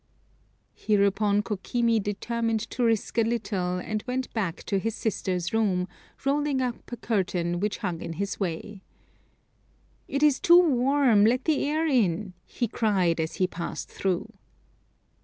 Hereupon 0.73 1.43
Kokimi 1.43 2.01
determined 2.01 2.61
to 2.71 2.83
risk 2.83 3.19
a 3.19 3.21
little, 3.21 3.77
and 3.77 4.03
went 4.07 4.33
back 4.33 4.63
to 4.63 4.79
his 4.79 4.95
sister's 4.95 5.53
room, 5.53 5.87
rolling 6.25 6.59
up 6.59 6.91
a 6.91 6.97
curtain 6.97 7.59
which 7.59 7.77
hung 7.77 8.01
in 8.01 8.13
his 8.13 8.39
way. 8.39 8.81
"It 10.07 10.23
is 10.23 10.39
too 10.39 10.57
warm 10.59 11.23
let 11.23 11.45
the 11.45 11.67
air 11.69 11.85
in!" 11.85 12.33
he 12.47 12.67
cried, 12.67 13.19
as 13.19 13.35
he 13.35 13.45
passed 13.45 13.89
through. 13.91 14.33